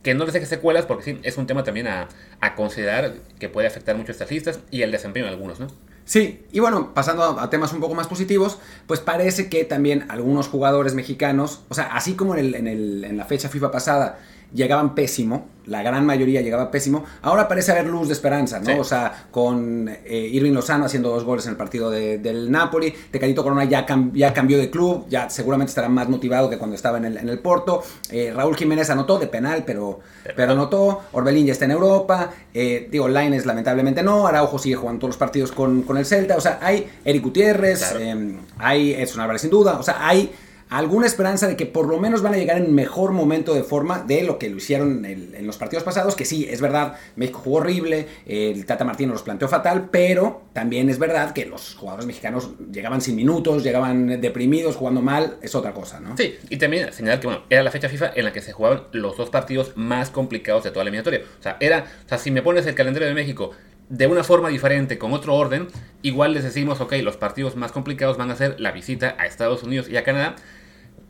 [0.04, 2.08] que no les deje secuelas, porque sí, es un tema también a,
[2.39, 5.67] a considerar que puede afectar mucho a estas listas y el desempeño de algunos, ¿no?
[6.08, 10.48] Sí, y bueno, pasando a, temas un poco más positivos, pues parece que también algunos
[10.48, 14.17] jugadores mexicanos, o sea, así como en, el- en el- en la fecha FIFA pasada
[14.53, 18.65] llegaban pésimo, la gran mayoría llegaba pésimo, ahora parece haber luz de esperanza, ¿no?
[18.67, 18.79] Sí.
[18.79, 22.93] O sea, con eh, Irving Lozano haciendo dos goles en el partido de- del Napoli,
[23.12, 26.77] Tecadito Corona ya, cam- ya cambió de club, ya seguramente estará más motivado que cuando
[26.77, 29.99] estaba en el, en el Porto, eh, Raúl Jiménez anotó de penal, pero,
[30.38, 34.99] pero anotó, Orbelín ya está en Europa, eh, digo, Laines lamentablemente no, Araujo sigue jugando
[35.01, 37.99] todos los partidos con, con el Celta, o sea, hay Eric Gutiérrez, Claro.
[37.99, 40.31] eh, hay Edson Álvarez sin duda, o sea, hay
[40.69, 44.03] alguna esperanza de que por lo menos van a llegar en mejor momento de forma
[44.03, 47.58] de lo que lo hicieron en, los partidos pasados, que sí, es verdad, México jugó
[47.58, 52.49] horrible, el Tata Martino los planteó fatal, pero también es verdad que los jugadores mexicanos
[52.71, 56.17] llegaban sin minutos, llegaban deprimidos, jugando mal, es otra cosa, ¿no?
[56.17, 58.84] Sí, y también señalar que bueno, era la fecha FIFA en la que se jugaban
[58.91, 61.21] los dos partidos más complicados de toda la eliminatoria.
[61.39, 63.51] O sea, era, o sea, si me pones el calendario de México
[63.89, 65.67] de una forma diferente, con otro orden,
[66.02, 69.63] igual les decimos, ok, los partidos más complicados van a ser la visita a Estados
[69.63, 70.36] Unidos y a Canadá.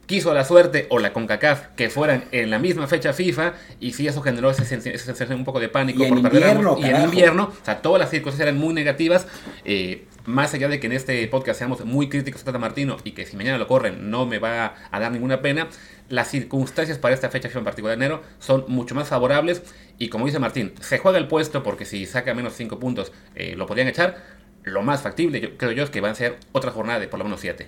[0.06, 4.08] Quiso la suerte o la CONCACAF que fueran en la misma fecha FIFA y sí
[4.08, 7.02] eso generó esa sensación un poco de pánico Y en por a invierno, y en
[7.02, 9.28] invierno, o sea, todas las circunstancias eran muy negativas.
[9.66, 13.12] eh, más allá de que en este podcast seamos muy críticos a Tata Martino y
[13.12, 15.70] que si mañana lo corren no me va a dar ninguna pena,
[16.10, 19.64] las circunstancias para esta fecha en particular de enero son mucho más favorables
[19.98, 23.56] y como dice Martín, se juega el puesto porque si saca menos 5 puntos eh,
[23.56, 24.38] lo podrían echar.
[24.64, 27.24] Lo más factible, creo yo, es que van a ser otra jornada de por lo
[27.24, 27.66] menos 7.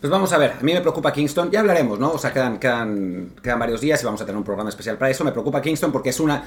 [0.00, 2.10] Pues vamos a ver, a mí me preocupa Kingston, ya hablaremos, ¿no?
[2.10, 5.12] O sea, quedan, quedan, quedan varios días y vamos a tener un programa especial para
[5.12, 5.22] eso.
[5.22, 6.42] Me preocupa Kingston porque es una,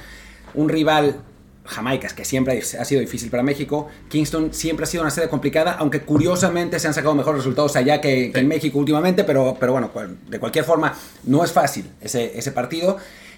[0.56, 1.22] un rival,
[1.68, 3.88] Jamaica, es que siempre ha sido difícil para México.
[4.10, 8.02] Kingston siempre ha sido una sede complicada, aunque curiosamente se han sacado mejores resultados allá
[8.02, 11.92] que, que en México últimamente, pero, pero bueno, cual- de cualquier forma, no es fácil
[12.02, 12.98] ese, ese partido.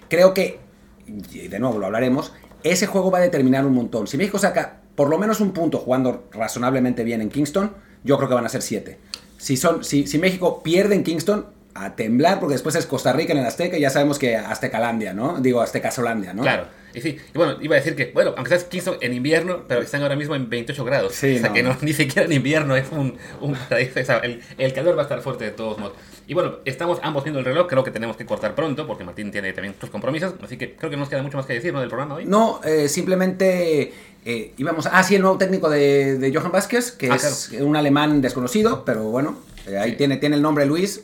[0.10, 0.60] Creo que,
[1.08, 2.32] y de nuevo lo hablaremos,
[2.64, 4.08] ese juego va a determinar un montón.
[4.08, 7.72] Si México saca por lo menos un punto jugando razonablemente bien en Kingston,
[8.04, 9.00] yo creo que van a ser siete.
[9.38, 13.32] Si, son, si, si México pierde en Kingston, a temblar, porque después es Costa Rica
[13.32, 15.40] en el Azteca y ya sabemos que Aztecalandia, ¿no?
[15.40, 16.42] Digo, Aztecazolandia, ¿no?
[16.42, 16.66] Claro.
[16.94, 19.82] Y sí, y bueno, iba a decir que, bueno, aunque estás Kingston en invierno, pero
[19.82, 21.14] están ahora mismo en 28 grados.
[21.14, 21.54] Sí, o sea no.
[21.54, 25.22] que no, ni siquiera en invierno es un, un el, el calor va a estar
[25.22, 25.94] fuerte de todos modos.
[26.28, 29.32] Y bueno, estamos ambos viendo el reloj, creo que tenemos que cortar pronto, porque Martín
[29.32, 31.74] tiene también sus compromisos, así que creo que no nos queda mucho más que decir,
[31.74, 31.80] ¿no?
[31.80, 32.26] Del programa hoy.
[32.26, 33.94] No, eh, simplemente
[34.26, 34.98] eh, íbamos a...
[35.00, 38.84] Ah, sí, el nuevo técnico de, de Johan Vázquez, que Ah, es un alemán desconocido,
[38.86, 39.98] pero bueno, eh, ahí Sí.
[39.98, 41.04] tiene, tiene el nombre Luis.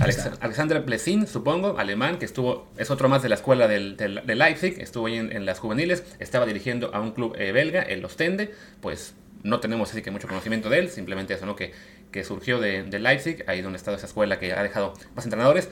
[0.00, 4.22] Alex- Alexander Plesin, supongo, alemán, que estuvo, es otro más de la escuela del, del-
[4.26, 7.82] de Leipzig, estuvo ahí en, en las juveniles, estaba dirigiendo a un club eh, belga,
[7.82, 11.56] el Ostende, pues no tenemos así que mucho conocimiento de él, simplemente eso, ¿no?
[11.56, 11.72] Que,
[12.12, 15.70] que surgió de, de Leipzig, ahí donde está esa escuela que ha dejado más entrenadores.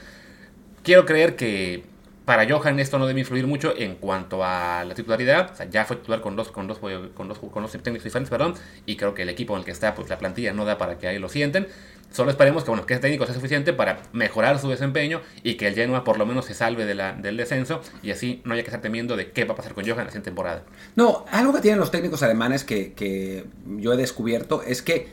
[0.83, 1.85] Quiero creer que
[2.29, 5.51] para Johan esto no debe influir mucho en cuanto a la titularidad.
[5.51, 8.29] O sea, ya fue titular con dos, con dos, con dos, con dos técnicos diferentes,
[8.29, 8.53] perdón.
[8.85, 10.99] Y creo que el equipo en el que está, pues la plantilla no da para
[10.99, 11.69] que ahí lo sienten.
[12.13, 15.69] Solo esperemos que, bueno, que ese técnico sea suficiente para mejorar su desempeño y que
[15.69, 18.63] el Genoa por lo menos se salve de la, del descenso y así no haya
[18.63, 20.65] que estar temiendo de qué va a pasar con Johan la siguiente temporada.
[20.97, 23.47] No, algo que tienen los técnicos alemanes que, que
[23.79, 25.09] yo he descubierto es que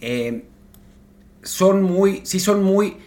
[0.00, 0.44] eh,
[1.42, 2.98] son muy, sí son muy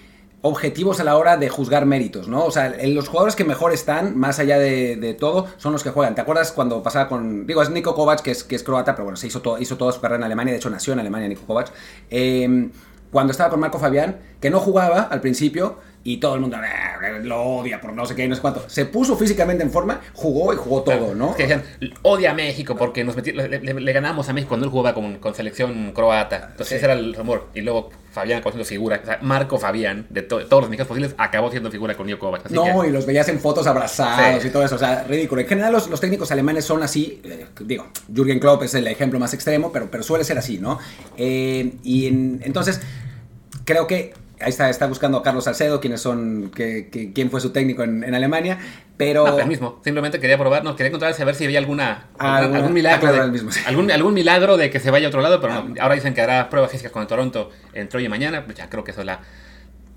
[0.45, 2.45] objetivos a la hora de juzgar méritos, ¿no?
[2.45, 6.13] O sea, los jugadores que mejor están, más allá de, todo, son los que juegan.
[6.13, 9.05] ¿Te acuerdas cuando pasaba con, digo, es Nico Kovac, que es, que es croata, pero
[9.05, 11.27] bueno, se hizo, todo, hizo toda su carrera en Alemania, de hecho nació en Alemania
[11.27, 11.71] Nico Kovac.
[12.11, 12.69] Eh,
[13.11, 17.19] cuando estaba con Marco Fabián, que no jugaba al principio, y todo el mundo "Eh,
[17.23, 18.63] lo odia por no sé qué no sé cuánto.
[18.69, 21.31] Se puso físicamente en forma, jugó y jugó todo, ¿no?
[21.31, 21.63] Es que decían,
[22.03, 24.93] odia a México porque nos meti- le, le- le ganamos a México cuando él jugaba
[24.93, 26.49] con, con selección croata.
[26.51, 26.75] Entonces Sí.
[26.75, 27.47] ese era el rumor.
[27.55, 28.99] Y luego Fabián acabó siendo figura.
[29.01, 32.19] O sea, Marco Fabián, de, to- todos los mexicanos posibles, acabó siendo figura con Niko
[32.19, 32.51] Kovac.
[32.51, 34.47] No, que- y los veías en fotos abrazados Sí.
[34.49, 35.41] y todo eso, o sea, ridículo.
[35.41, 39.19] En general los, los técnicos alemanes son así, eh, digo, Jürgen Klopp es el ejemplo
[39.19, 40.77] más extremo, pero, pero suele ser así, ¿no?
[41.17, 42.79] Eh, y en- entonces,
[43.65, 47.41] creo que, ahí está, está buscando a Carlos Salcedo, quiénes son, que, que- quién fue
[47.41, 48.57] su técnico en, en Alemania,
[48.97, 49.25] pero...
[49.27, 49.79] No, el mismo.
[49.83, 53.07] Simplemente quería probarnos, quería encontrarse a ver si había alguna, Ah, algún, milagro.
[53.07, 53.61] ah, de, el mismo, sí.
[53.65, 55.59] algún, algún milagro de que se vaya a otro lado, pero no.
[55.77, 55.83] Ah.
[55.83, 58.45] Ahora dicen que hará pruebas físicas con el Toronto entre hoy y mañana.
[58.45, 59.19] Pues ya creo que eso la.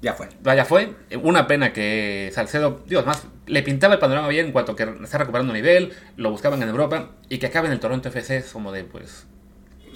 [0.01, 0.29] Ya fue.
[0.45, 4.77] Vaya, fue una pena que Salcedo, Dios, más le pintaba el panorama bien en cuanto
[4.77, 8.37] que está recuperando nivel, lo buscaban en Europa y que acabe en el Toronto FC
[8.37, 9.27] es como de, pues,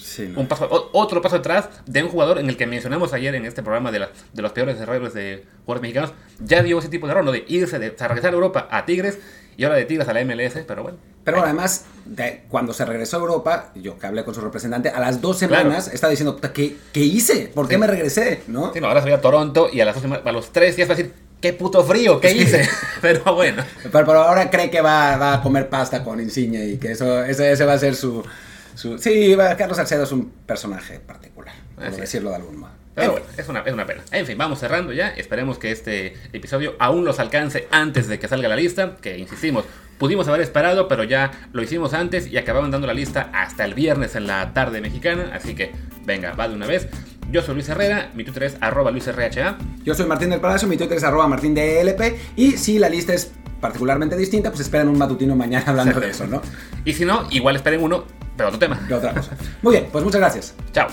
[0.02, 0.40] Sí, no.
[0.40, 3.44] un paso, o- otro paso atrás de un jugador en el que mencionamos ayer en
[3.44, 6.12] este programa de, la- de los peores errores de jugadores mexicanos.
[6.44, 7.32] Ya dio ese tipo de error, ¿no?
[7.32, 9.18] De irse, de, sea, regresar a Europa a Tigres
[9.56, 10.98] y ahora de Tigres a la MLS, pero bueno.
[11.24, 14.98] Pero además, de- cuando se regresó a Europa, yo que hablé con su representante, a
[14.98, 17.48] las dos semanas estaba diciendo, "Puta, ¿qué, ¿qué hice?
[17.54, 17.80] ¿Por qué Sí.
[17.80, 18.42] me regresé?
[18.48, 18.72] ¿no?
[18.72, 20.88] Sí, no, ahora se va a Toronto y a, las semanas- a los tres días
[20.88, 22.68] va a decir, qué puto frío, ¿qué hice?
[23.00, 23.62] pero bueno.
[23.84, 27.22] Pero, pero ahora cree que va, va a comer pasta con Insigne y que eso
[27.24, 28.24] ese, ese va a ser su...
[28.74, 32.72] su- sí, Carlos Salcedo es un personaje particular, por decirlo de algún modo.
[32.94, 34.02] Pero bueno, es una, es una pena.
[34.10, 35.08] En fin, vamos cerrando ya.
[35.08, 38.96] Esperemos que este episodio aún los alcance antes de que salga la lista.
[39.00, 39.64] Que insistimos,
[39.96, 43.72] pudimos haber esperado, pero ya lo hicimos antes y acababan dando la lista hasta el
[43.72, 45.30] viernes en la tarde mexicana.
[45.32, 45.72] Así que
[46.04, 46.86] venga, va de una vez.
[47.30, 49.56] Yo soy Luis Herrera, mi Twitter es arroba luisrha.
[49.84, 53.32] Yo soy Martín del Palacio, mi Twitter es arroba martindlp y si la lista es
[53.62, 56.42] particularmente distinta, pues esperen un matutino mañana hablando de eso, ¿no?
[56.84, 58.04] Y si no, igual esperen uno,
[58.36, 58.74] pero otro tema.
[58.88, 59.36] De otra cosa.
[59.62, 60.54] Muy bien, pues muchas gracias.
[60.72, 60.88] Chao.